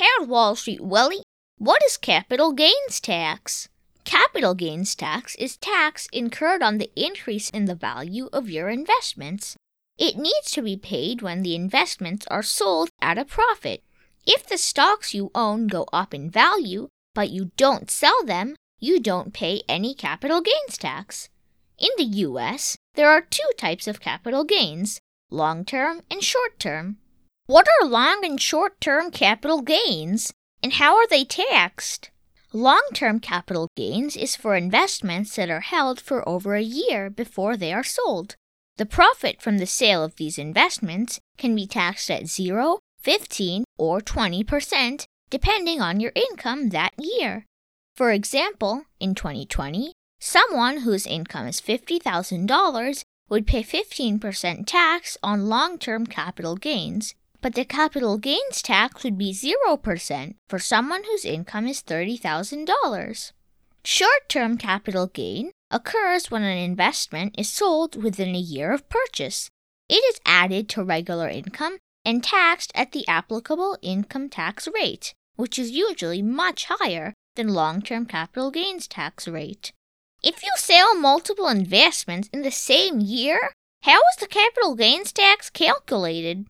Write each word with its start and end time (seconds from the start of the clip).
Harold 0.00 0.30
Wall 0.30 0.56
Street 0.56 0.80
Willie, 0.80 1.22
what 1.58 1.82
is 1.84 1.98
capital 1.98 2.52
gains 2.52 3.00
tax? 3.02 3.68
Capital 4.04 4.54
gains 4.54 4.94
tax 4.94 5.34
is 5.34 5.58
tax 5.58 6.08
incurred 6.10 6.62
on 6.62 6.78
the 6.78 6.90
increase 6.96 7.50
in 7.50 7.66
the 7.66 7.74
value 7.74 8.30
of 8.32 8.48
your 8.48 8.70
investments. 8.70 9.56
It 9.98 10.16
needs 10.16 10.52
to 10.52 10.62
be 10.62 10.78
paid 10.78 11.20
when 11.20 11.42
the 11.42 11.54
investments 11.54 12.26
are 12.30 12.42
sold 12.42 12.88
at 13.02 13.18
a 13.18 13.26
profit. 13.26 13.82
If 14.26 14.46
the 14.46 14.56
stocks 14.56 15.12
you 15.12 15.30
own 15.34 15.66
go 15.66 15.84
up 15.92 16.14
in 16.14 16.30
value, 16.30 16.88
but 17.14 17.28
you 17.28 17.50
don't 17.58 17.90
sell 17.90 18.24
them, 18.24 18.56
you 18.78 19.00
don't 19.00 19.34
pay 19.34 19.60
any 19.68 19.92
capital 19.92 20.40
gains 20.40 20.78
tax. 20.78 21.28
In 21.76 21.90
the 21.98 22.16
US, 22.24 22.78
there 22.94 23.10
are 23.10 23.20
two 23.20 23.50
types 23.58 23.86
of 23.86 24.00
capital 24.00 24.44
gains 24.44 24.98
long 25.30 25.62
term 25.62 26.00
and 26.10 26.24
short 26.24 26.58
term. 26.58 26.96
What 27.46 27.66
are 27.80 27.88
long 27.88 28.24
and 28.24 28.40
short 28.40 28.80
term 28.80 29.10
capital 29.10 29.60
gains, 29.60 30.32
and 30.62 30.74
how 30.74 30.96
are 30.96 31.06
they 31.08 31.24
taxed? 31.24 32.10
Long 32.52 32.82
term 32.94 33.18
capital 33.18 33.68
gains 33.76 34.16
is 34.16 34.36
for 34.36 34.54
investments 34.54 35.34
that 35.36 35.50
are 35.50 35.60
held 35.60 36.00
for 36.00 36.28
over 36.28 36.54
a 36.54 36.62
year 36.62 37.10
before 37.10 37.56
they 37.56 37.72
are 37.72 37.82
sold. 37.82 38.36
The 38.76 38.86
profit 38.86 39.42
from 39.42 39.58
the 39.58 39.66
sale 39.66 40.02
of 40.02 40.16
these 40.16 40.38
investments 40.38 41.18
can 41.38 41.54
be 41.54 41.66
taxed 41.66 42.10
at 42.10 42.28
0, 42.28 42.78
15, 43.00 43.64
or 43.78 44.00
20%, 44.00 45.04
depending 45.28 45.80
on 45.80 46.00
your 46.00 46.12
income 46.14 46.70
that 46.70 46.92
year. 46.98 47.46
For 47.96 48.10
example, 48.12 48.84
in 48.98 49.14
2020, 49.14 49.92
someone 50.20 50.78
whose 50.78 51.06
income 51.06 51.46
is 51.46 51.60
$50,000 51.60 53.02
would 53.28 53.46
pay 53.46 53.62
15% 53.62 54.66
tax 54.66 55.18
on 55.22 55.48
long 55.48 55.78
term 55.78 56.06
capital 56.06 56.56
gains, 56.56 57.14
but 57.40 57.54
the 57.54 57.64
capital 57.64 58.18
gains 58.18 58.62
tax 58.62 59.02
would 59.02 59.16
be 59.16 59.32
0% 59.32 60.34
for 60.48 60.58
someone 60.58 61.04
whose 61.04 61.24
income 61.24 61.66
is 61.66 61.82
$30,000. 61.82 63.32
Short 63.84 64.28
term 64.28 64.58
capital 64.58 65.06
gain 65.06 65.52
occurs 65.70 66.30
when 66.30 66.42
an 66.42 66.58
investment 66.58 67.34
is 67.38 67.48
sold 67.48 68.02
within 68.02 68.34
a 68.34 68.38
year 68.38 68.72
of 68.72 68.88
purchase. 68.88 69.48
It 69.88 70.04
is 70.12 70.20
added 70.26 70.68
to 70.70 70.84
regular 70.84 71.28
income 71.28 71.78
and 72.04 72.22
taxed 72.22 72.72
at 72.74 72.92
the 72.92 73.06
applicable 73.08 73.78
income 73.82 74.28
tax 74.28 74.68
rate, 74.72 75.14
which 75.36 75.58
is 75.58 75.70
usually 75.70 76.22
much 76.22 76.66
higher 76.66 77.14
than 77.36 77.48
long 77.48 77.80
term 77.80 78.06
capital 78.06 78.50
gains 78.50 78.86
tax 78.86 79.26
rate. 79.26 79.72
If 80.22 80.42
you 80.42 80.50
sell 80.56 80.94
multiple 80.94 81.48
investments 81.48 82.28
in 82.32 82.42
the 82.42 82.50
same 82.50 83.00
year, 83.00 83.52
how 83.82 83.96
is 83.96 84.16
the 84.20 84.26
capital 84.26 84.74
gains 84.74 85.12
tax 85.12 85.48
calculated? 85.48 86.46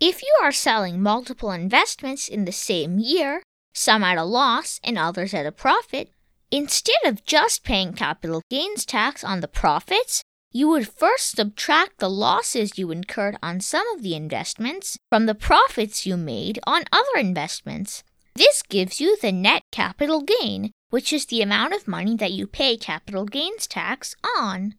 If 0.00 0.22
you 0.22 0.34
are 0.42 0.52
selling 0.52 1.02
multiple 1.02 1.50
investments 1.50 2.28
in 2.28 2.44
the 2.44 2.52
same 2.52 2.98
year, 2.98 3.42
some 3.74 4.04
at 4.04 4.18
a 4.18 4.24
loss 4.24 4.80
and 4.84 4.98
others 4.98 5.34
at 5.34 5.46
a 5.46 5.52
profit, 5.52 6.12
Instead 6.50 6.96
of 7.04 7.26
just 7.26 7.62
paying 7.62 7.92
capital 7.92 8.42
gains 8.48 8.86
tax 8.86 9.22
on 9.22 9.40
the 9.40 9.48
profits, 9.48 10.22
you 10.50 10.66
would 10.66 10.88
first 10.88 11.36
subtract 11.36 11.98
the 11.98 12.08
losses 12.08 12.78
you 12.78 12.90
incurred 12.90 13.36
on 13.42 13.60
some 13.60 13.86
of 13.94 14.02
the 14.02 14.14
investments 14.14 14.96
from 15.10 15.26
the 15.26 15.34
profits 15.34 16.06
you 16.06 16.16
made 16.16 16.58
on 16.66 16.84
other 16.90 17.18
investments. 17.18 18.02
This 18.34 18.62
gives 18.62 18.98
you 18.98 19.18
the 19.18 19.30
net 19.30 19.62
capital 19.70 20.22
gain, 20.22 20.70
which 20.88 21.12
is 21.12 21.26
the 21.26 21.42
amount 21.42 21.74
of 21.74 21.86
money 21.86 22.16
that 22.16 22.32
you 22.32 22.46
pay 22.46 22.78
capital 22.78 23.26
gains 23.26 23.66
tax 23.66 24.16
on. 24.38 24.74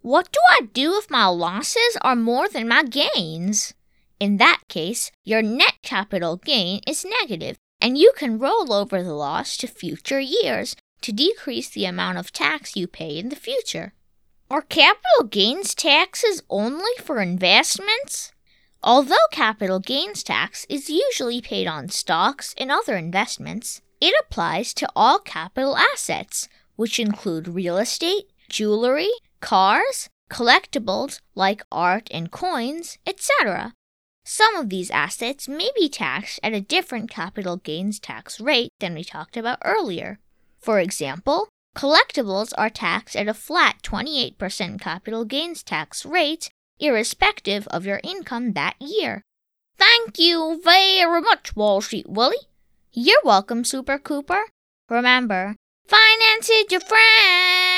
What 0.00 0.32
do 0.32 0.40
I 0.50 0.62
do 0.72 0.96
if 0.96 1.08
my 1.08 1.26
losses 1.26 1.96
are 2.00 2.16
more 2.16 2.48
than 2.48 2.66
my 2.66 2.82
gains? 2.82 3.74
In 4.22 4.36
that 4.36 4.60
case, 4.68 5.10
your 5.24 5.42
net 5.42 5.82
capital 5.82 6.36
gain 6.36 6.80
is 6.86 7.04
negative, 7.04 7.56
and 7.80 7.98
you 7.98 8.12
can 8.16 8.38
roll 8.38 8.72
over 8.72 9.02
the 9.02 9.14
loss 9.14 9.56
to 9.56 9.66
future 9.66 10.20
years 10.20 10.76
to 11.00 11.10
decrease 11.10 11.68
the 11.68 11.86
amount 11.86 12.18
of 12.18 12.30
tax 12.30 12.76
you 12.76 12.86
pay 12.86 13.18
in 13.18 13.30
the 13.30 13.42
future. 13.48 13.94
Are 14.48 14.62
capital 14.62 15.24
gains 15.28 15.74
taxes 15.74 16.40
only 16.48 16.92
for 17.00 17.20
investments? 17.20 18.30
Although 18.80 19.26
capital 19.32 19.80
gains 19.80 20.22
tax 20.22 20.66
is 20.68 20.88
usually 20.88 21.40
paid 21.40 21.66
on 21.66 21.88
stocks 21.88 22.54
and 22.56 22.70
other 22.70 22.96
investments, 22.96 23.82
it 24.00 24.14
applies 24.20 24.72
to 24.74 24.88
all 24.94 25.18
capital 25.18 25.76
assets, 25.76 26.48
which 26.76 27.00
include 27.00 27.48
real 27.48 27.76
estate, 27.76 28.30
jewelry, 28.48 29.10
cars, 29.40 30.08
collectibles 30.30 31.18
like 31.34 31.64
art 31.72 32.06
and 32.12 32.30
coins, 32.30 32.98
etc. 33.04 33.72
Some 34.24 34.54
of 34.56 34.68
these 34.68 34.90
assets 34.90 35.48
may 35.48 35.70
be 35.74 35.88
taxed 35.88 36.38
at 36.42 36.52
a 36.52 36.60
different 36.60 37.10
capital 37.10 37.56
gains 37.56 37.98
tax 37.98 38.40
rate 38.40 38.70
than 38.78 38.94
we 38.94 39.02
talked 39.02 39.36
about 39.36 39.58
earlier. 39.64 40.20
For 40.60 40.78
example, 40.78 41.48
collectibles 41.76 42.52
are 42.56 42.70
taxed 42.70 43.16
at 43.16 43.26
a 43.26 43.34
flat 43.34 43.82
28% 43.82 44.80
capital 44.80 45.24
gains 45.24 45.62
tax 45.62 46.06
rate, 46.06 46.50
irrespective 46.78 47.66
of 47.68 47.84
your 47.84 48.00
income 48.04 48.52
that 48.52 48.76
year. 48.80 49.22
Thank 49.76 50.18
you 50.18 50.60
very 50.62 51.20
much, 51.20 51.56
Wall 51.56 51.80
Street 51.80 52.08
Willie. 52.08 52.46
You're 52.92 53.24
welcome, 53.24 53.64
Super 53.64 53.98
Cooper. 53.98 54.42
Remember, 54.88 55.56
finance 55.88 56.48
is 56.48 56.70
your 56.70 56.80
friend. 56.80 57.71